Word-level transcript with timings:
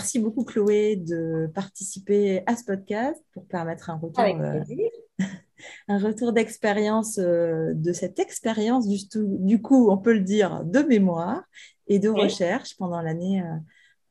merci 0.00 0.18
beaucoup 0.18 0.44
Chloé 0.44 0.96
de 0.96 1.50
participer 1.54 2.42
à 2.46 2.56
ce 2.56 2.64
podcast 2.64 3.22
pour 3.34 3.46
permettre 3.46 3.90
un 3.90 3.96
retour, 3.96 4.24
un 5.88 5.98
retour 5.98 6.32
d'expérience 6.32 7.18
de 7.18 7.92
cette 7.92 8.18
expérience 8.18 8.88
du, 8.88 8.96
du, 9.14 9.60
coup, 9.60 9.90
on 9.90 9.98
peut 9.98 10.14
le 10.14 10.22
dire, 10.22 10.64
de 10.64 10.78
mémoire 10.78 11.42
et 11.86 11.98
de 11.98 12.08
recherche 12.08 12.78
pendant 12.78 13.02
l'année 13.02 13.44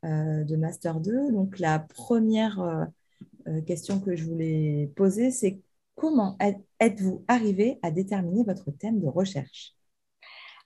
de 0.04 0.56
Master 0.56 1.00
2. 1.00 1.32
Donc 1.32 1.58
la 1.58 1.80
première 1.80 2.86
question 3.66 3.98
que 3.98 4.14
je 4.14 4.24
voulais 4.26 4.92
poser, 4.94 5.32
c'est 5.32 5.58
comment 5.96 6.38
êtes-vous 6.78 7.24
arrivé 7.26 7.80
à 7.82 7.90
déterminer 7.90 8.44
votre 8.44 8.70
thème 8.70 9.00
de 9.00 9.08
recherche? 9.08 9.74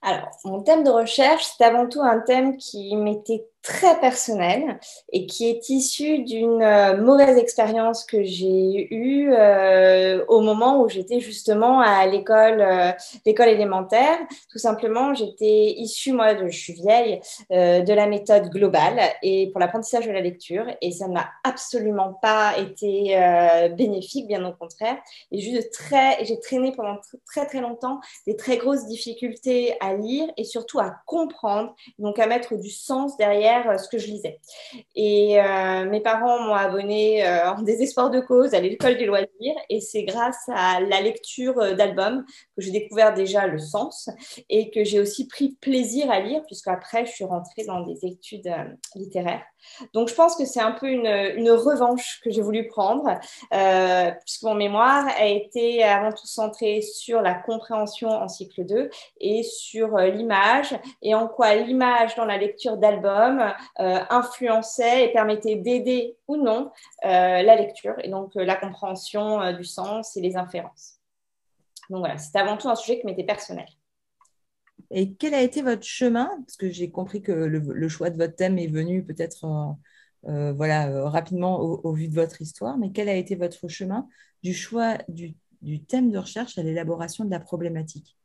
Alors, 0.03 0.29
mon 0.43 0.61
thème 0.61 0.83
de 0.83 0.91
recherche, 0.91 1.47
c'est 1.57 1.63
avant 1.63 1.89
tout 1.89 2.01
un 2.01 2.19
thème 2.19 2.57
qui 2.57 2.95
m'était 2.95 3.47
très 3.65 3.99
personnel 3.99 4.79
et 5.11 5.25
qui 5.25 5.49
est 5.49 5.69
issu 5.69 6.19
d'une 6.19 6.61
euh, 6.61 6.97
mauvaise 7.01 7.37
expérience 7.37 8.05
que 8.05 8.23
j'ai 8.23 8.93
eue 8.93 9.33
euh, 9.33 10.23
au 10.27 10.41
moment 10.41 10.81
où 10.81 10.87
j'étais 10.87 11.19
justement 11.19 11.81
à 11.81 12.05
l'école 12.05 12.61
euh, 12.61 12.91
l'école 13.25 13.49
élémentaire. 13.49 14.19
Tout 14.51 14.59
simplement, 14.59 15.15
j'étais 15.15 15.73
issue, 15.77 16.13
moi, 16.13 16.35
de, 16.35 16.47
je 16.47 16.57
suis 16.57 16.73
vieille, 16.73 17.19
de 17.49 17.93
la 17.93 18.05
méthode 18.05 18.49
globale 18.49 18.99
et 19.23 19.49
pour 19.51 19.59
l'apprentissage 19.59 20.05
de 20.05 20.11
la 20.11 20.21
lecture 20.21 20.65
et 20.81 20.91
ça 20.91 21.07
ne 21.07 21.13
m'a 21.13 21.27
absolument 21.43 22.13
pas 22.21 22.53
été 22.59 23.17
bénéfique, 23.75 24.27
bien 24.27 24.45
au 24.45 24.53
contraire. 24.53 24.97
Et 25.31 25.39
juste 25.39 25.73
très, 25.73 26.23
j'ai 26.25 26.39
traîné 26.39 26.71
pendant 26.71 26.97
très 27.25 27.45
très 27.47 27.61
longtemps 27.61 27.99
des 28.27 28.35
très 28.35 28.57
grosses 28.57 28.85
difficultés 28.85 29.75
à 29.79 29.93
lire 29.93 30.27
et 30.37 30.43
surtout 30.43 30.79
à 30.79 30.95
comprendre, 31.05 31.73
donc 31.97 32.19
à 32.19 32.27
mettre 32.27 32.55
du 32.55 32.69
sens 32.69 33.17
derrière 33.17 33.54
euh, 33.67 33.77
ce 33.77 33.87
que 33.87 33.97
je 33.97 34.07
lisais. 34.07 34.39
Et 34.95 35.39
euh, 35.39 35.85
mes 35.85 36.01
parents 36.01 36.39
m'ont 36.39 36.53
abonné 36.53 37.25
euh, 37.25 37.51
en 37.51 37.61
désespoir 37.63 38.09
de 38.09 38.19
cause 38.19 38.53
à 38.53 38.59
l'école 38.59 38.97
des 38.97 39.05
loisirs 39.05 39.55
et 39.69 39.81
c'est 39.81 40.03
grâce 40.03 40.49
à 40.49 40.79
la 40.81 41.01
lecture 41.01 41.75
d'albums 41.75 42.25
que 42.55 42.61
j'ai 42.61 42.71
découvert 42.71 43.13
déjà 43.13 43.47
le 43.47 43.59
sens 43.59 44.09
et 44.49 44.69
que 44.71 44.83
j'ai 44.83 44.99
aussi 44.99 45.27
pris 45.27 45.57
plaisir 45.61 46.11
à 46.11 46.19
lire 46.19 46.41
puisque 46.45 46.67
après 46.67 47.05
je 47.05 47.11
suis 47.11 47.25
rentrée 47.25 47.65
dans 47.65 47.81
des 47.81 48.05
études 48.05 48.53
littéraires. 48.95 49.43
Donc, 49.93 50.09
je 50.09 50.13
pense 50.13 50.35
que 50.35 50.45
c'est 50.45 50.61
un 50.61 50.73
peu 50.73 50.87
une, 50.87 51.07
revanche 51.49 52.21
que 52.23 52.29
j'ai 52.29 52.41
voulu 52.41 52.67
prendre, 52.67 53.19
puisque 53.49 54.43
mon 54.43 54.53
mémoire 54.53 55.07
a 55.17 55.25
été 55.25 55.83
avant 55.83 56.11
tout 56.11 56.27
centré 56.27 56.81
sur 56.81 57.21
la 57.21 57.33
compréhension 57.33 58.09
en 58.09 58.27
cycle 58.27 58.63
2 58.65 58.89
et 59.21 59.41
sur 59.41 59.97
l'image, 59.97 60.75
et 61.01 61.15
en 61.15 61.27
quoi 61.27 61.55
l'image 61.55 62.15
dans 62.15 62.25
la 62.25 62.37
lecture 62.37 62.77
d'albums 62.77 63.44
euh, 63.79 63.99
influençait 64.09 65.05
et 65.05 65.13
permettait 65.13 65.55
d'aider 65.55 66.17
ou 66.27 66.37
non 66.37 66.71
euh, 67.03 67.07
la 67.41 67.55
lecture, 67.55 67.95
et 68.03 68.09
donc 68.09 68.35
la 68.35 68.55
compréhension 68.55 69.53
du 69.53 69.63
sens 69.63 70.15
et 70.17 70.21
les 70.21 70.37
inférences. 70.37 70.99
Donc 71.89 71.99
voilà, 71.99 72.17
c'était 72.17 72.39
avant 72.39 72.57
tout 72.57 72.69
un 72.69 72.75
sujet 72.75 72.99
qui 72.99 73.05
m'était 73.05 73.23
personnel. 73.23 73.67
Et 74.91 75.13
quel 75.13 75.33
a 75.33 75.41
été 75.41 75.61
votre 75.61 75.83
chemin? 75.83 76.29
Parce 76.45 76.57
que 76.57 76.69
j'ai 76.69 76.91
compris 76.91 77.21
que 77.21 77.31
le, 77.31 77.89
choix 77.89 78.09
de 78.09 78.17
votre 78.17 78.35
thème 78.35 78.57
est 78.57 78.67
venu 78.67 79.03
peut-être 79.03 79.45
euh, 79.45 80.29
euh, 80.29 80.53
voilà, 80.53 80.89
euh, 80.89 81.05
rapidement 81.05 81.59
au, 81.59 81.93
vu 81.93 82.07
de 82.07 82.13
votre 82.13 82.41
histoire, 82.41 82.77
mais 82.77 82.91
quel 82.91 83.09
a 83.09 83.15
été 83.15 83.35
votre 83.35 83.67
chemin? 83.67 84.07
Du 84.43 84.53
choix 84.53 84.97
du 85.07 85.83
thème 85.85 86.11
de 86.11 86.17
recherche 86.17 86.57
à 86.57 86.63
l'élaboration 86.63 87.25
de 87.25 87.31
la 87.31 87.39
problématique? 87.39 88.17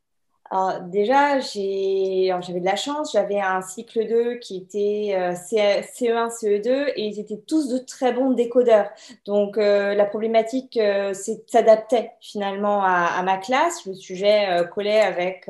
Alors 0.51 0.81
déjà, 0.81 1.39
j'avais 1.39 2.59
de 2.59 2.65
la 2.65 2.75
chance, 2.75 3.13
j'avais 3.13 3.39
un 3.39 3.61
cycle 3.61 4.05
2 4.05 4.35
qui 4.35 4.57
était 4.57 5.15
CE1, 5.33 6.29
CE2 6.29 6.91
et 6.95 7.05
ils 7.05 7.21
étaient 7.21 7.41
tous 7.47 7.69
de 7.69 7.77
très 7.77 8.11
bons 8.11 8.31
décodeurs. 8.31 8.89
Donc 9.25 9.57
euh, 9.57 9.93
la 9.93 10.05
problématique 10.05 10.77
euh, 10.77 11.13
s'adaptait 11.47 12.11
finalement 12.19 12.83
à, 12.83 13.21
ma 13.23 13.37
classe, 13.37 13.85
le 13.85 13.93
sujet 13.93 14.49
euh, 14.49 14.63
collait 14.65 14.99
avec, 14.99 15.49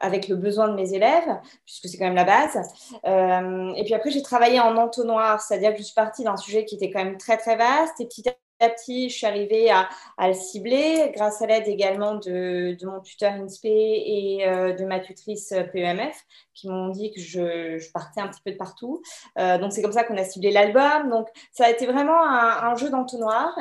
avec 0.00 0.28
le 0.28 0.36
besoin 0.36 0.68
de 0.68 0.74
mes 0.74 0.94
élèves, 0.94 1.38
puisque 1.64 1.88
c'est 1.88 1.98
quand 1.98 2.06
même 2.06 2.14
la 2.14 2.24
base. 2.24 2.56
et 3.04 3.84
puis 3.84 3.94
après, 3.94 4.10
j'ai 4.10 4.22
travaillé 4.22 4.60
en 4.60 4.76
entonnoir, 4.76 5.40
c'est-à-dire 5.40 5.72
que 5.72 5.78
je 5.78 5.84
suis 5.84 5.94
partie 5.94 6.24
d'un 6.24 6.36
sujet 6.36 6.64
qui 6.64 6.74
était 6.74 6.90
quand 6.90 7.04
même 7.04 7.18
très 7.18 7.36
très 7.36 7.56
vaste 7.56 8.00
et 8.00 8.06
petit 8.06 8.28
à 8.28 8.32
petit, 8.68 9.08
je 9.08 9.16
suis 9.16 9.26
arrivée 9.26 9.70
à, 9.70 9.88
le 10.20 10.34
cibler 10.34 11.12
grâce 11.14 11.40
à 11.40 11.46
l'aide 11.46 11.66
également 11.66 12.16
de, 12.16 12.76
mon 12.84 13.00
tuteur 13.00 13.32
INSPE 13.32 13.64
et 13.64 14.46
euh, 14.46 14.72
de 14.74 14.84
ma 14.84 15.00
tutrice 15.00 15.54
PEMF 15.72 16.16
qui 16.54 16.68
m'ont 16.68 16.88
dit 16.88 17.10
que 17.10 17.20
je, 17.20 17.90
partais 17.92 18.20
un 18.20 18.28
petit 18.28 18.42
peu 18.44 18.50
de 18.50 18.56
partout. 18.56 19.00
Euh, 19.38 19.56
donc, 19.56 19.72
c'est 19.72 19.80
comme 19.80 19.92
ça 19.92 20.04
qu'on 20.04 20.16
a 20.18 20.24
ciblé 20.24 20.50
l'album. 20.50 21.08
Donc, 21.08 21.28
ça 21.52 21.64
a 21.64 21.70
été 21.70 21.86
vraiment 21.86 22.22
un, 22.22 22.74
jeu 22.76 22.90
d'entonnoir. 22.90 23.58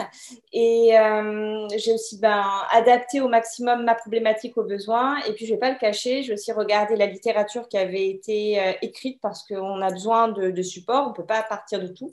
Et 0.51 0.97
euh, 0.97 1.65
j'ai 1.77 1.93
aussi 1.93 2.19
ben, 2.19 2.43
adapté 2.71 3.21
au 3.21 3.29
maximum 3.29 3.85
ma 3.85 3.95
problématique 3.95 4.57
aux 4.57 4.65
besoins. 4.65 5.17
Et 5.23 5.33
puis, 5.33 5.45
je 5.45 5.53
vais 5.53 5.59
pas 5.59 5.71
le 5.71 5.77
cacher, 5.77 6.23
j'ai 6.23 6.33
aussi 6.33 6.51
regardé 6.51 6.97
la 6.97 7.05
littérature 7.05 7.69
qui 7.69 7.77
avait 7.77 8.09
été 8.09 8.75
écrite 8.81 9.21
parce 9.21 9.47
qu'on 9.47 9.81
a 9.81 9.91
besoin 9.91 10.27
de, 10.27 10.51
de 10.51 10.61
support. 10.61 11.05
On 11.05 11.09
ne 11.11 11.15
peut 11.15 11.25
pas 11.25 11.41
partir 11.43 11.79
de 11.79 11.87
tout. 11.87 12.11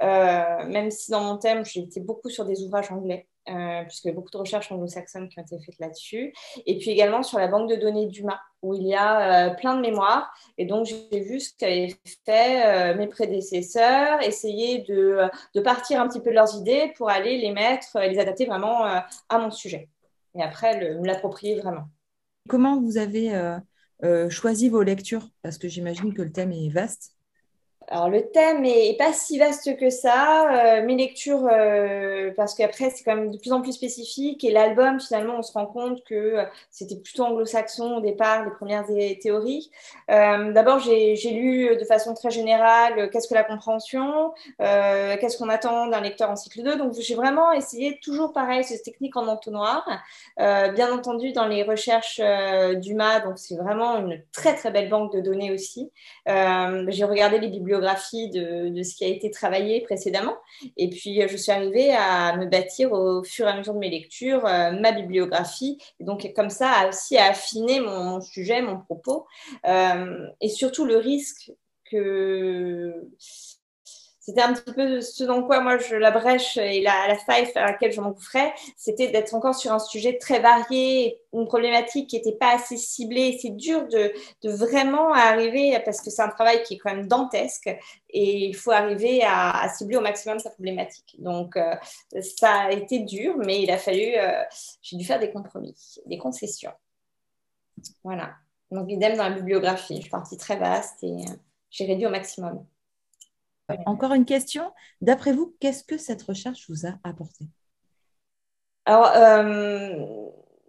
même 0.00 0.92
si 0.92 1.10
dans 1.10 1.22
mon 1.22 1.38
thème, 1.38 1.64
j'ai 1.64 1.80
été 1.80 1.98
beaucoup 1.98 2.19
sur 2.28 2.44
des 2.44 2.62
ouvrages 2.62 2.90
anglais, 2.92 3.26
euh, 3.48 3.82
a 3.82 4.12
beaucoup 4.12 4.30
de 4.30 4.36
recherches 4.36 4.70
anglo-saxonnes 4.70 5.28
qui 5.28 5.38
ont 5.38 5.42
été 5.42 5.58
faites 5.58 5.78
là-dessus. 5.78 6.32
Et 6.66 6.78
puis 6.78 6.90
également 6.90 7.22
sur 7.22 7.38
la 7.38 7.48
banque 7.48 7.70
de 7.70 7.76
données 7.76 8.06
d'Uma, 8.06 8.40
où 8.62 8.74
il 8.74 8.86
y 8.86 8.94
a 8.94 9.48
euh, 9.48 9.54
plein 9.54 9.76
de 9.76 9.80
mémoires. 9.80 10.32
Et 10.58 10.66
donc, 10.66 10.86
j'ai 10.86 11.20
vu 11.20 11.40
ce 11.40 11.56
qu'avaient 11.56 11.94
fait 12.24 12.92
euh, 12.92 12.96
mes 12.96 13.06
prédécesseurs, 13.06 14.22
essayer 14.22 14.82
de, 14.82 15.28
de, 15.54 15.60
partir 15.60 16.00
un 16.00 16.08
petit 16.08 16.20
peu 16.20 16.30
de 16.30 16.34
leurs 16.34 16.54
idées 16.56 16.92
pour 16.96 17.08
aller 17.08 17.38
les 17.38 17.52
mettre, 17.52 17.98
les 17.98 18.18
adapter 18.18 18.46
vraiment 18.46 18.84
à 18.84 19.38
mon 19.38 19.50
sujet. 19.50 19.88
Et 20.36 20.42
après, 20.42 20.94
me 20.94 21.06
l'approprier 21.06 21.58
vraiment. 21.60 21.88
Comment 22.48 22.80
vous 22.80 22.98
avez 22.98 23.32
choisi 24.28 24.68
vos 24.68 24.82
lectures? 24.82 25.28
Parce 25.42 25.58
que 25.58 25.68
j'imagine 25.68 26.14
que 26.14 26.22
le 26.22 26.32
thème 26.32 26.52
est 26.52 26.68
vaste. 26.68 27.14
Alors, 27.88 28.08
le 28.08 28.22
thème 28.30 28.64
est, 28.64 28.96
pas 28.98 29.12
si 29.12 29.38
vaste 29.38 29.76
que 29.76 29.90
ça. 29.90 30.78
Euh, 30.78 30.84
mes 30.84 30.96
lectures, 30.96 31.48
euh, 31.50 32.30
parce 32.36 32.54
qu'après, 32.54 32.90
c'est 32.90 33.02
quand 33.02 33.16
même 33.16 33.30
de 33.30 33.38
plus 33.38 33.52
en 33.52 33.62
plus 33.62 33.72
spécifique. 33.72 34.44
Et 34.44 34.52
l'album, 34.52 35.00
finalement, 35.00 35.38
on 35.38 35.42
se 35.42 35.52
rend 35.52 35.66
compte 35.66 36.04
que 36.04 36.14
euh, 36.14 36.44
c'était 36.70 36.96
plutôt 36.96 37.24
anglo-saxon 37.24 37.96
au 37.96 38.00
départ, 38.00 38.44
les 38.44 38.50
premières 38.50 38.86
théories. 39.20 39.70
D'abord, 40.08 40.78
j'ai 40.78 41.16
lu 41.32 41.76
de 41.76 41.84
façon 41.84 42.14
très 42.14 42.30
générale 42.30 43.10
qu'est-ce 43.10 43.28
que 43.28 43.34
la 43.34 43.44
compréhension, 43.44 44.32
qu'est-ce 44.58 45.38
qu'on 45.38 45.48
attend 45.48 45.86
d'un 45.86 46.00
lecteur 46.00 46.30
en 46.30 46.36
cycle 46.36 46.62
2. 46.62 46.76
Donc, 46.76 46.94
j'ai 46.98 47.14
vraiment 47.14 47.52
essayé, 47.52 47.98
toujours 48.02 48.32
pareil, 48.32 48.64
cette 48.64 48.82
technique 48.82 49.16
en 49.16 49.26
entonnoir. 49.26 49.86
bien 50.36 50.92
entendu, 50.92 51.32
dans 51.32 51.46
les 51.46 51.62
recherches 51.62 52.20
d'UMA, 52.76 53.20
donc 53.20 53.38
c'est 53.38 53.56
vraiment 53.56 53.98
une 53.98 54.22
très, 54.32 54.54
très 54.54 54.70
belle 54.70 54.88
banque 54.88 55.12
de 55.12 55.20
données 55.20 55.52
aussi. 55.52 55.90
j'ai 56.26 57.04
regardé 57.04 57.38
les 57.38 57.48
bibliothèques 57.48 57.69
de, 57.78 58.82
ce 58.82 58.94
qui 58.94 59.04
a 59.04 59.08
été 59.08 59.30
travaillé 59.30 59.80
précédemment. 59.82 60.36
Et 60.76 60.90
puis, 60.90 61.20
je 61.28 61.36
suis 61.36 61.52
arrivée 61.52 61.92
à 61.92 62.36
me 62.36 62.46
bâtir 62.46 62.92
au 62.92 63.22
fur 63.22 63.46
et 63.46 63.50
à 63.50 63.56
mesure 63.56 63.74
de 63.74 63.78
mes 63.78 63.90
lectures 63.90 64.46
euh, 64.46 64.72
ma 64.72 64.92
bibliographie. 64.92 65.78
Et 66.00 66.04
donc, 66.04 66.30
comme 66.34 66.50
ça, 66.50 66.88
aussi 66.88 67.16
à 67.16 67.30
affiner 67.30 67.80
mon, 67.80 68.20
sujet, 68.20 68.62
mon 68.62 68.78
propos. 68.78 69.26
Euh, 69.66 70.26
et 70.40 70.48
surtout, 70.48 70.84
le 70.84 70.96
risque 70.96 71.52
que 71.90 72.94
c'était 74.20 74.42
un 74.42 74.52
petit 74.52 74.72
peu 74.72 75.00
ce 75.00 75.24
dans 75.24 75.42
quoi 75.42 75.60
moi 75.60 75.78
la 75.92 76.10
brèche 76.10 76.58
et 76.58 76.82
la, 76.82 77.08
la 77.08 77.16
faille 77.16 77.50
à 77.54 77.72
laquelle 77.72 77.90
je 77.90 78.02
m'engouffrais, 78.02 78.52
c'était 78.76 79.08
d'être 79.08 79.34
encore 79.34 79.54
sur 79.54 79.72
un 79.72 79.78
sujet 79.78 80.18
très 80.18 80.40
varié, 80.40 81.18
une 81.32 81.46
problématique 81.46 82.10
qui 82.10 82.16
n'était 82.16 82.36
pas 82.36 82.54
assez 82.54 82.76
ciblée. 82.76 83.38
C'est 83.40 83.56
dur 83.56 83.88
de, 83.88 84.12
de, 84.42 84.50
vraiment 84.50 85.14
arriver, 85.14 85.80
parce 85.86 86.02
que 86.02 86.10
c'est 86.10 86.20
un 86.20 86.28
travail 86.28 86.62
qui 86.64 86.74
est 86.74 86.78
quand 86.78 86.94
même 86.94 87.08
dantesque, 87.08 87.74
et 88.10 88.46
il 88.46 88.54
faut 88.54 88.72
arriver 88.72 89.22
à, 89.24 89.68
cibler 89.70 89.96
au 89.96 90.02
maximum 90.02 90.38
sa 90.38 90.50
problématique. 90.50 91.16
Donc 91.18 91.56
euh, 91.56 91.74
ça 92.20 92.62
a 92.62 92.72
été 92.72 92.98
dur, 93.00 93.36
mais 93.38 93.62
il 93.62 93.70
a 93.70 93.78
fallu, 93.78 94.16
euh, 94.16 94.42
j'ai 94.82 94.96
dû 94.96 95.04
faire 95.04 95.18
des 95.18 95.30
compromis, 95.30 95.74
des 96.04 96.18
concessions. 96.18 96.72
Voilà. 98.04 98.34
Donc 98.70 98.90
idem 98.90 99.16
dans 99.16 99.28
la 99.28 99.34
bibliographie, 99.34 99.96
je 99.96 100.02
suis 100.02 100.10
partie 100.10 100.36
très 100.36 100.56
vaste 100.56 101.02
et 101.02 101.06
euh, 101.06 101.34
j'ai 101.70 101.86
réduit 101.86 102.06
au 102.06 102.10
maximum. 102.10 102.66
Encore 103.86 104.12
une 104.12 104.24
question. 104.24 104.70
D'après 105.00 105.32
vous, 105.32 105.54
qu'est-ce 105.60 105.84
que 105.84 105.98
cette 105.98 106.22
recherche 106.22 106.68
vous 106.68 106.86
a 106.86 106.94
apporté? 107.04 107.46
Alors, 108.84 109.12
euh, 109.14 110.26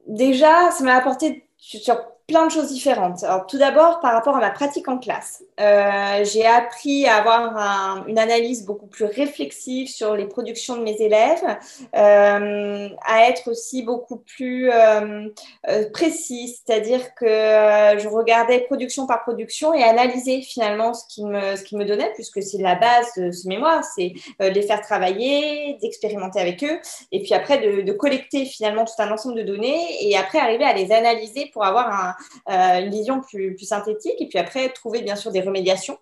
déjà, 0.07 0.71
ça 0.71 0.83
m'a 0.83 0.95
apporté 0.95 1.49
sur 1.57 1.95
plein 2.31 2.47
de 2.47 2.51
choses 2.51 2.69
différentes. 2.69 3.25
Alors, 3.25 3.45
tout 3.45 3.57
d'abord, 3.57 3.99
par 3.99 4.13
rapport 4.13 4.37
à 4.37 4.39
ma 4.39 4.51
pratique 4.51 4.87
en 4.87 4.97
classe, 4.97 5.43
euh, 5.59 6.23
j'ai 6.23 6.45
appris 6.45 7.05
à 7.05 7.17
avoir 7.17 8.07
une 8.07 8.17
analyse 8.17 8.65
beaucoup 8.65 8.87
plus 8.87 9.03
réflexive 9.03 9.89
sur 9.89 10.15
les 10.15 10.25
productions 10.25 10.77
de 10.77 10.81
mes 10.81 10.95
élèves, 11.01 11.43
euh, 11.93 12.87
à 13.05 13.27
être 13.27 13.51
aussi 13.51 13.83
beaucoup 13.83 14.15
plus 14.15 14.71
euh, 14.71 15.27
précise, 15.91 16.61
c'est-à-dire 16.65 17.13
que 17.15 17.25
je 17.25 18.07
regardais 18.07 18.61
production 18.61 19.07
par 19.07 19.23
production 19.23 19.73
et 19.73 19.83
analysais 19.83 20.41
finalement 20.41 20.93
ce 20.93 21.03
qui 21.13 21.25
me, 21.25 21.57
ce 21.57 21.63
qui 21.63 21.75
me 21.75 21.83
donnait, 21.83 22.11
puisque 22.13 22.41
c'est 22.41 22.59
la 22.59 22.75
base 22.75 23.13
de 23.17 23.31
ce 23.31 23.45
mémoire, 23.49 23.83
c'est 23.83 24.13
de 24.39 24.47
les 24.47 24.61
faire 24.61 24.81
travailler, 24.81 25.77
d'expérimenter 25.81 26.39
avec 26.39 26.63
eux, 26.63 26.79
et 27.11 27.21
puis 27.21 27.33
après 27.33 27.57
de, 27.57 27.91
collecter 27.91 28.45
finalement 28.45 28.85
tout 28.85 28.93
un 28.99 29.11
ensemble 29.11 29.35
de 29.35 29.43
données, 29.43 30.07
et 30.07 30.15
après 30.15 30.39
arriver 30.39 30.63
à 30.63 30.73
les 30.73 30.93
analyser 30.93 31.49
pour 31.51 31.65
avoir 31.65 31.89
un, 31.89 32.11
euh, 32.11 32.20
une 32.47 32.89
vision 32.89 33.21
plus, 33.21 33.57
synthétique. 33.59 34.19
Et 34.19 34.27
puis 34.27 34.39
après, 34.39 34.69
trouver 34.69 35.01
bien 35.01 35.15
sûr 35.15 35.31
des 35.31 35.41
remédiations 35.41 35.97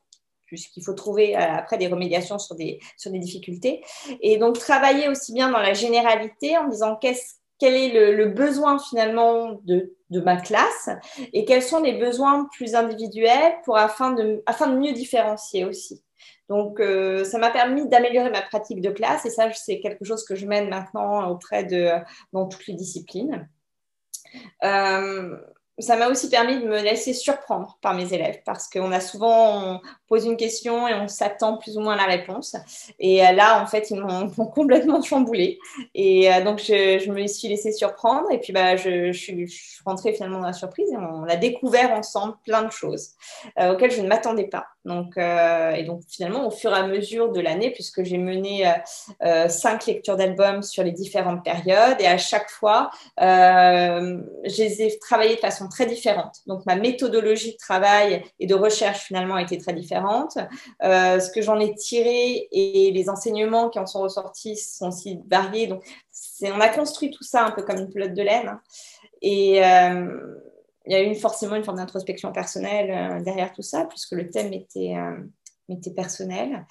puisqu'il 0.49 0.83
faut 0.83 0.93
trouver 0.93 1.37
euh, 1.37 1.39
après 1.39 1.77
des 1.77 1.87
remédiations 1.87 2.39
sur 2.39 2.55
des, 2.55 2.79
sur 2.97 3.11
des 3.11 3.19
difficultés. 3.19 3.83
Et 4.21 4.37
donc, 4.37 4.57
travailler 4.57 5.07
aussi 5.07 5.31
bien 5.31 5.51
dans 5.51 5.59
la 5.59 5.73
généralité 5.73 6.57
en 6.57 6.67
disant 6.67 6.99
quel 6.99 7.75
est 7.75 8.15
le, 8.15 8.25
besoin 8.29 8.79
finalement 8.79 9.59
de, 9.63 9.95
de, 10.09 10.19
ma 10.19 10.37
classe 10.37 10.89
et 11.33 11.45
quels 11.45 11.61
sont 11.61 11.81
les 11.81 11.93
besoins 11.93 12.47
plus 12.51 12.73
individuels 12.73 13.53
pour, 13.63 13.77
afin, 13.77 14.11
de, 14.11 14.41
afin 14.47 14.67
de 14.67 14.77
mieux 14.77 14.93
différencier 14.93 15.65
aussi. 15.65 16.03
Donc, 16.49 16.79
euh, 16.79 17.23
ça 17.25 17.37
m'a 17.37 17.51
permis 17.51 17.87
d'améliorer 17.87 18.31
ma 18.31 18.41
pratique 18.41 18.81
de 18.81 18.89
classe 18.89 19.25
et 19.25 19.29
ça, 19.29 19.51
c'est 19.53 19.79
quelque 19.79 20.03
chose 20.03 20.25
que 20.25 20.35
je 20.35 20.47
mène 20.47 20.67
maintenant 20.67 21.29
auprès 21.29 21.63
de, 21.63 21.91
dans 22.33 22.47
toutes 22.47 22.65
les 22.65 22.73
disciplines. 22.73 23.47
Euh, 24.63 25.37
ça 25.79 25.95
m'a 25.95 26.07
aussi 26.07 26.29
permis 26.29 26.59
de 26.59 26.65
me 26.65 26.81
laisser 26.81 27.13
surprendre 27.13 27.77
par 27.81 27.93
mes 27.93 28.13
élèves 28.13 28.39
parce 28.45 28.69
qu'on 28.69 28.91
a 28.91 28.99
souvent 28.99 29.81
pose 30.09 30.25
une 30.25 30.35
question 30.35 30.87
et 30.87 30.93
on 30.95 31.07
s'attend 31.07 31.57
plus 31.57 31.77
ou 31.77 31.81
moins 31.81 31.93
à 31.93 31.97
la 31.97 32.05
réponse. 32.05 32.57
Et 32.99 33.25
euh, 33.25 33.31
là, 33.31 33.61
en 33.61 33.67
fait, 33.67 33.91
ils 33.91 34.01
m'ont 34.01 34.29
complètement 34.53 35.01
chamboulé. 35.01 35.59
Et 35.93 36.33
euh, 36.33 36.43
donc, 36.43 36.59
je, 36.59 37.09
me 37.09 37.27
suis 37.27 37.47
laissée 37.47 37.71
surprendre. 37.71 38.29
Et 38.31 38.39
puis, 38.39 38.51
bah, 38.51 38.75
je, 38.75 39.13
suis, 39.13 39.47
rentrée 39.85 40.13
finalement 40.13 40.39
dans 40.39 40.47
la 40.47 40.53
surprise 40.53 40.91
et 40.91 40.97
on 40.97 41.23
a 41.23 41.35
découvert 41.35 41.91
ensemble 41.91 42.35
plein 42.43 42.63
de 42.63 42.71
choses 42.71 43.11
euh, 43.59 43.73
auxquelles 43.73 43.91
je 43.91 44.01
ne 44.01 44.07
m'attendais 44.07 44.47
pas. 44.47 44.65
Donc, 44.85 45.17
et 45.17 45.83
donc, 45.83 46.01
finalement, 46.09 46.47
au 46.47 46.51
fur 46.51 46.71
et 46.71 46.79
à 46.79 46.87
mesure 46.87 47.31
de 47.31 47.39
l'année, 47.39 47.69
puisque 47.69 48.03
j'ai 48.03 48.17
mené 48.17 48.73
cinq 49.47 49.85
lectures 49.85 50.15
d'albums 50.15 50.63
sur 50.63 50.83
les 50.83 50.91
différentes 50.91 51.43
périodes, 51.43 51.97
et 51.99 52.07
à 52.07 52.17
chaque 52.17 52.49
fois, 52.49 52.89
je 53.19 54.57
les 54.57 54.81
ai 54.81 54.97
travaillées 54.97 55.35
de 55.35 55.41
façon 55.41 55.68
très 55.69 55.85
différente. 55.85 56.39
Donc, 56.47 56.65
ma 56.65 56.75
méthodologie 56.75 57.53
de 57.53 57.57
travail 57.57 58.23
et 58.39 58.47
de 58.47 58.55
recherche, 58.55 58.99
finalement, 58.99 59.37
était 59.37 59.57
très 59.57 59.73
différente 59.73 60.37
euh, 60.83 61.19
ce 61.19 61.31
que 61.31 61.41
j'en 61.41 61.59
ai 61.59 61.73
tiré 61.75 62.47
et 62.51 62.91
les 62.91 63.09
enseignements 63.09 63.69
qui 63.69 63.79
en 63.79 63.85
sont 63.85 64.01
ressortis 64.01 64.57
sont 64.57 64.89
aussi 64.89 65.19
variés. 65.29 65.67
Donc, 65.67 65.83
on 66.43 66.59
a 66.59 66.69
construit 66.69 67.11
tout 67.11 67.23
ça 67.23 67.45
un 67.45 67.51
peu 67.51 67.63
comme 67.63 67.77
une 67.77 67.89
pelote 67.89 68.13
de 68.13 68.21
laine. 68.21 68.59
Et 69.21 69.63
euh, 69.63 70.35
il 70.85 70.93
y 70.93 70.95
a 70.95 71.03
eu 71.03 71.15
forcément 71.15 71.55
une 71.55 71.63
forme 71.63 71.77
d'introspection 71.77 72.31
personnelle 72.31 72.91
euh, 72.91 73.23
derrière 73.23 73.53
tout 73.53 73.61
ça, 73.61 73.85
puisque 73.85 74.13
le 74.13 74.29
thème 74.29 74.53
était, 74.53 74.95
était 75.69 75.91
personnel. 75.91 76.65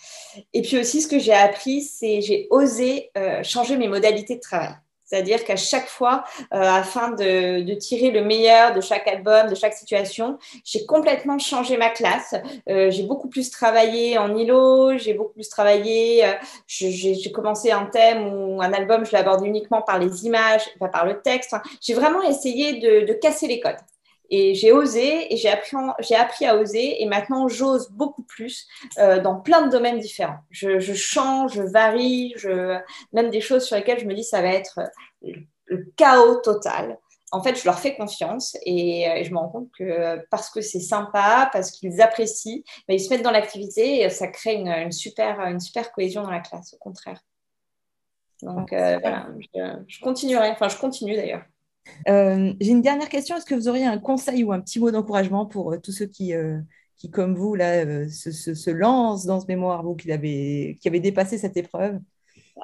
Et 0.53 0.63
puis 0.63 0.79
aussi, 0.79 1.03
ce 1.03 1.09
que 1.09 1.19
j'ai 1.19 1.33
appris, 1.33 1.83
c'est 1.83 2.21
j'ai 2.21 2.47
osé 2.51 3.11
changer 3.43 3.77
mes 3.77 3.89
modalités 3.89 4.37
de 4.37 4.41
travail. 4.41 4.75
C'est-à-dire 5.09 5.45
qu'à 5.45 5.57
chaque 5.57 5.89
fois, 5.89 6.25
euh, 6.53 6.61
afin 6.61 7.13
de, 7.13 7.75
tirer 7.75 8.11
le 8.11 8.23
meilleur 8.23 8.75
de 8.75 8.81
chaque 8.83 9.09
album, 9.09 9.49
de 9.49 9.55
chaque 9.55 9.73
situation, 9.73 10.39
j'ai 10.65 10.85
complètement 10.85 11.39
changé 11.39 11.79
ma 11.79 11.89
classe. 11.89 12.35
Euh, 12.69 12.91
j'ai 12.91 13.05
beaucoup 13.05 13.29
plus 13.29 13.51
travaillé 13.51 14.19
en 14.19 14.37
îlot, 14.37 14.99
j'ai 14.99 15.15
beaucoup 15.15 15.33
plus 15.33 15.49
travaillé. 15.49 16.27
Euh, 16.27 16.33
j'ai 16.67 17.33
commencé 17.33 17.71
un 17.71 17.87
thème 17.87 18.27
ou 18.35 18.61
un 18.61 18.73
album, 18.73 19.07
je 19.07 19.13
l'aborde 19.13 19.47
uniquement 19.47 19.81
par 19.81 19.99
les 19.99 20.27
images, 20.27 20.63
pas 20.79 20.89
par 20.89 21.07
le 21.07 21.21
texte. 21.23 21.57
j'ai 21.81 21.95
vraiment 21.95 22.23
essayé 22.23 22.75
de, 22.79 23.13
casser 23.15 23.47
les 23.47 23.61
codes. 23.61 23.77
Et 24.31 24.55
j'ai 24.55 24.73
osé 24.73 25.33
et 25.33 25.37
j'ai 25.37 25.49
appris, 25.49 25.77
j'ai 26.01 26.15
appris 26.15 26.47
à 26.47 26.57
oser 26.57 27.03
et 27.03 27.07
maintenant 27.07 27.49
j'ose 27.49 27.91
beaucoup 27.91 28.23
plus 28.23 28.67
dans 28.97 29.41
plein 29.41 29.67
de 29.67 29.71
domaines 29.71 29.99
différents. 29.99 30.41
Je, 30.51 30.79
je, 30.79 30.93
change, 30.93 31.55
je 31.55 31.63
varie, 31.63 32.35
je, 32.37 32.79
même 33.13 33.31
des 33.31 33.41
choses 33.41 33.65
sur 33.65 33.77
lesquelles 33.77 34.01
je 34.01 34.07
me 34.07 34.15
dis 34.15 34.25
ça 34.25 34.43
va 34.43 34.49
être 34.49 34.81
le 35.69 35.93
chaos 35.97 36.37
total. 36.37 36.99
En 37.31 37.43
fait, 37.43 37.57
je 37.57 37.65
leur 37.65 37.79
fais 37.79 37.95
confiance 37.95 38.57
et, 38.65 39.09
euh, 39.09 39.23
je 39.23 39.31
me 39.31 39.39
rends 39.39 39.49
compte 39.49 39.71
que 39.77 40.25
parce 40.31 40.49
que 40.49 40.63
c'est 40.63 40.81
sympa, 40.81 41.51
parce 41.53 41.71
qu'ils 41.71 42.01
apprécient, 42.01 42.63
bah, 42.87 42.95
ils 42.95 43.01
se 43.01 43.11
mettent 43.11 43.23
dans 43.23 43.31
l'activité 43.31 44.01
et 44.01 44.11
ça 44.11 44.29
crée 44.29 44.55
une, 44.55 44.93
super, 44.93 45.41
une 45.41 45.61
super 45.61 45.93
cohésion 45.93 46.23
dans 46.23 46.31
la 46.31 46.41
classe, 46.41 46.75
au 46.75 46.79
contraire. 46.79 47.21
Donc 48.43 48.73
euh, 48.73 48.99
voilà, 49.03 49.27
je, 49.89 50.01
continuerai, 50.01 50.51
enfin 50.51 50.69
je 50.69 50.79
continue 50.79 51.17
d'ailleurs. 51.17 51.43
Euh, 52.09 52.53
j'ai 52.61 52.71
une 52.71 52.83
dernière 52.83 53.09
question. 53.09 53.37
Est-ce 53.37 53.47
que 53.47 53.55
vous 53.55 53.69
auriez 53.69 53.87
un 53.87 53.99
conseil 53.99 54.45
ou 54.45 54.53
un 54.53 54.61
petit 54.61 54.81
mot 54.81 54.91
d'encouragement 54.91 55.47
pour 55.47 55.77
tous 55.83 55.93
ceux 55.93 56.07
qui, 56.07 56.33
qui, 56.97 57.11
comme 57.11 57.35
vous, 57.35 57.55
là, 57.55 58.09
se, 58.09 58.71
lancent 58.71 59.27
dans 59.27 59.41
ce 59.41 59.47
mémoire, 59.47 59.83
vous 59.83 59.95
qui 59.95 60.11
avez, 60.13 60.79
qui 60.81 60.89
avez 60.89 61.01
dépassé 61.01 61.39
cette 61.39 61.57
épreuve? 61.57 61.99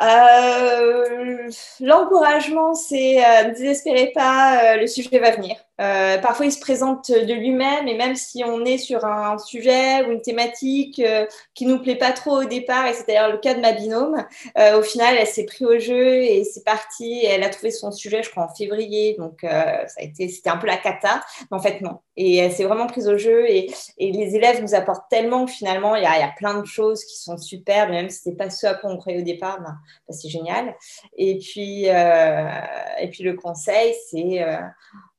Euh, 0.02 1.50
L'encouragement, 1.80 2.74
c'est 2.74 3.24
euh, 3.24 3.48
ne 3.48 3.54
désespérez 3.54 4.12
pas, 4.12 4.74
euh, 4.74 4.76
le 4.80 4.86
sujet 4.86 5.18
va 5.18 5.30
venir. 5.30 5.56
Euh, 5.80 6.18
parfois, 6.18 6.46
il 6.46 6.52
se 6.52 6.60
présente 6.60 7.10
de 7.10 7.32
lui-même, 7.32 7.88
et 7.88 7.96
même 7.96 8.14
si 8.14 8.44
on 8.44 8.64
est 8.64 8.78
sur 8.78 9.04
un 9.04 9.38
sujet 9.38 10.04
ou 10.04 10.12
une 10.12 10.20
thématique 10.20 11.00
euh, 11.00 11.26
qui 11.54 11.66
nous 11.66 11.80
plaît 11.82 11.96
pas 11.96 12.12
trop 12.12 12.42
au 12.42 12.44
départ, 12.44 12.86
et 12.86 12.92
c'est 12.92 13.06
d'ailleurs 13.08 13.32
le 13.32 13.38
cas 13.38 13.54
de 13.54 13.60
ma 13.60 13.72
binôme, 13.72 14.24
euh, 14.56 14.78
au 14.78 14.82
final, 14.82 15.16
elle 15.18 15.26
s'est 15.26 15.46
pris 15.46 15.64
au 15.64 15.78
jeu 15.78 16.22
et 16.22 16.44
c'est 16.44 16.64
parti. 16.64 17.24
Elle 17.24 17.42
a 17.42 17.48
trouvé 17.48 17.72
son 17.72 17.90
sujet, 17.90 18.22
je 18.22 18.30
crois, 18.30 18.44
en 18.44 18.54
février, 18.54 19.16
donc 19.18 19.40
ça 19.42 19.86
a 19.98 20.02
été, 20.02 20.28
c'était 20.28 20.50
un 20.50 20.56
peu 20.56 20.66
la 20.66 20.76
cata, 20.76 21.22
mais 21.50 21.56
en 21.56 21.60
fait 21.60 21.80
non. 21.80 22.00
Et 22.16 22.36
elle 22.36 22.52
s'est 22.52 22.64
vraiment 22.64 22.86
prise 22.86 23.08
au 23.08 23.18
jeu, 23.18 23.48
et, 23.50 23.72
les 23.98 24.36
élèves 24.36 24.62
nous 24.62 24.74
apportent 24.74 25.10
tellement 25.10 25.44
que 25.44 25.50
finalement, 25.50 25.96
il 25.96 26.02
y 26.02 26.06
a, 26.06 26.16
il 26.16 26.20
y 26.20 26.22
a 26.24 26.32
plein 26.36 26.60
de 26.60 26.64
choses 26.64 27.04
qui 27.04 27.18
sont 27.18 27.36
superbes, 27.36 27.90
même 27.90 28.08
si 28.08 28.18
c'était 28.18 28.36
pas 28.36 28.50
ce 28.50 28.66
à 28.66 28.74
quoi 28.74 28.90
on 28.90 28.96
croyait 28.96 29.20
au 29.20 29.24
départ, 29.24 29.58
ben, 29.58 29.76
ben 30.08 30.14
c'est 30.14 30.28
génial. 30.28 30.76
Et 31.16 31.38
puis, 31.38 31.86
et 31.86 33.08
puis 33.10 33.24
le 33.24 33.34
conseil, 33.34 33.94
c'est 34.08 34.46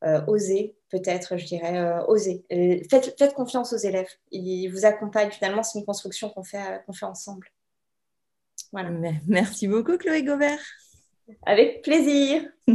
euh, 0.05 0.21
oser, 0.27 0.75
peut-être, 0.89 1.37
je 1.37 1.45
dirais, 1.45 1.77
euh, 1.77 2.05
oser. 2.07 2.45
Euh, 2.51 2.79
faites, 2.89 3.15
faites, 3.17 3.33
confiance 3.33 3.73
aux 3.73 3.77
élèves. 3.77 4.09
Ils 4.31 4.67
vous 4.69 4.85
accompagnent. 4.85 5.31
Finalement, 5.31 5.63
c'est 5.63 5.79
une 5.79 5.85
construction 5.85 6.29
qu'on 6.29 6.43
fait, 6.43 6.83
qu'on 6.85 6.93
fait 6.93 7.05
ensemble. 7.05 7.47
Voilà. 8.71 8.91
Merci 9.27 9.67
beaucoup, 9.67 9.97
Chloé 9.97 10.23
Gobert. 10.23 10.59
Avec 11.45 11.81
plaisir. 11.81 12.43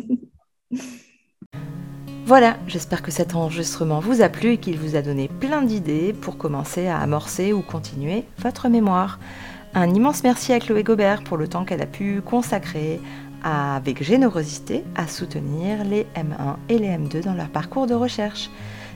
Voilà, 2.27 2.59
j'espère 2.69 3.03
que 3.03 3.11
cet 3.11 3.35
enregistrement 3.35 3.99
vous 3.99 4.23
a 4.23 4.29
plu 4.29 4.53
et 4.53 4.59
qu'il 4.59 4.79
vous 4.79 4.95
a 4.95 5.03
donné 5.03 5.27
plein 5.27 5.63
d'idées 5.63 6.13
pour 6.13 6.39
commencer 6.39 6.87
à 6.87 7.01
amorcer 7.01 7.53
ou 7.53 7.61
continuer 7.61 8.23
votre 8.39 8.69
mémoire. 8.69 9.19
Un 9.75 9.93
immense 9.93 10.23
merci 10.23 10.53
à 10.53 10.61
Chloé 10.61 10.85
Gobert 10.85 11.25
pour 11.25 11.37
le 11.37 11.49
temps 11.49 11.65
qu'elle 11.65 11.83
a 11.83 11.87
pu 11.87 12.21
consacrer 12.21 13.01
avec 13.43 14.03
générosité 14.03 14.85
à 14.97 15.07
soutenir 15.07 15.85
les 15.85 16.07
M1 16.15 16.57
et 16.69 16.79
les 16.79 16.89
M2 16.89 17.25
dans 17.25 17.35
leur 17.35 17.49
parcours 17.49 17.87
de 17.87 17.95
recherche. 17.95 18.51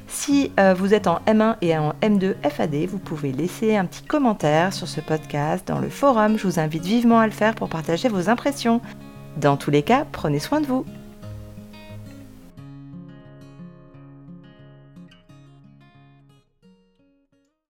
Si 0.06 0.52
euh, 0.60 0.74
vous 0.74 0.94
êtes 0.94 1.06
en 1.06 1.20
M1 1.26 1.56
et 1.62 1.76
en 1.76 1.94
M2 2.02 2.34
FAD, 2.48 2.74
vous 2.86 2.98
pouvez 2.98 3.32
laisser 3.32 3.76
un 3.76 3.86
petit 3.86 4.02
commentaire 4.02 4.72
sur 4.72 4.86
ce 4.86 5.00
podcast 5.00 5.66
dans 5.66 5.78
le 5.78 5.88
forum. 5.88 6.38
Je 6.38 6.46
vous 6.46 6.60
invite 6.60 6.84
vivement 6.84 7.20
à 7.20 7.26
le 7.26 7.32
faire 7.32 7.54
pour 7.54 7.68
partager 7.68 8.08
vos 8.08 8.28
impressions. 8.28 8.80
Dans 9.36 9.56
tous 9.56 9.70
les 9.70 9.82
cas, 9.82 10.06
prenez 10.12 10.38
soin 10.38 10.60
de 10.60 10.66
vous. 10.66 10.84